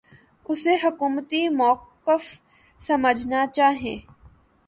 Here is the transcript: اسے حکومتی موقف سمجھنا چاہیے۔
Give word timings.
اسے 0.49 0.73
حکومتی 0.83 1.41
موقف 1.59 2.23
سمجھنا 2.81 3.41
چاہیے۔ 3.55 3.95